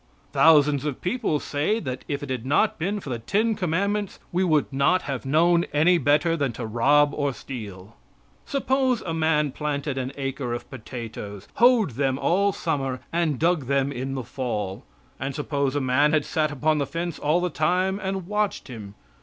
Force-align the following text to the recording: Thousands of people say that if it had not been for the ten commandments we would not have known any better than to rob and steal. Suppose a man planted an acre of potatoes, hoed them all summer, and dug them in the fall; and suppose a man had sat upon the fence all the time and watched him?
Thousands 0.31 0.83
of 0.83 0.99
people 0.99 1.39
say 1.39 1.79
that 1.79 2.03
if 2.07 2.23
it 2.23 2.31
had 2.31 2.43
not 2.43 2.79
been 2.79 2.99
for 2.99 3.11
the 3.11 3.19
ten 3.19 3.53
commandments 3.53 4.17
we 4.31 4.43
would 4.43 4.73
not 4.73 5.03
have 5.03 5.27
known 5.27 5.63
any 5.73 5.99
better 5.99 6.35
than 6.35 6.51
to 6.53 6.65
rob 6.65 7.13
and 7.13 7.35
steal. 7.35 7.95
Suppose 8.43 9.03
a 9.03 9.13
man 9.13 9.51
planted 9.51 9.99
an 9.99 10.11
acre 10.17 10.53
of 10.55 10.67
potatoes, 10.71 11.47
hoed 11.57 11.91
them 11.91 12.17
all 12.17 12.51
summer, 12.51 12.99
and 13.13 13.37
dug 13.37 13.67
them 13.67 13.91
in 13.91 14.15
the 14.15 14.23
fall; 14.23 14.83
and 15.19 15.35
suppose 15.35 15.75
a 15.75 15.79
man 15.81 16.13
had 16.13 16.25
sat 16.25 16.49
upon 16.49 16.79
the 16.79 16.87
fence 16.87 17.19
all 17.19 17.39
the 17.39 17.51
time 17.51 17.99
and 17.99 18.25
watched 18.25 18.69
him? 18.69 18.95